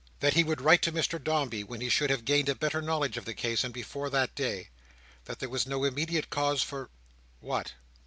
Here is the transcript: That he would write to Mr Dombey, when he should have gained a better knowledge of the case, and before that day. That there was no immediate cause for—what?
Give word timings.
That 0.19 0.33
he 0.33 0.43
would 0.43 0.61
write 0.61 0.81
to 0.81 0.91
Mr 0.91 1.23
Dombey, 1.23 1.63
when 1.63 1.79
he 1.79 1.87
should 1.87 2.09
have 2.09 2.25
gained 2.25 2.49
a 2.49 2.55
better 2.55 2.81
knowledge 2.81 3.17
of 3.17 3.25
the 3.25 3.35
case, 3.35 3.63
and 3.63 3.71
before 3.71 4.09
that 4.09 4.33
day. 4.33 4.69
That 5.25 5.37
there 5.37 5.47
was 5.47 5.67
no 5.67 5.83
immediate 5.83 6.31
cause 6.31 6.63
for—what? 6.63 7.73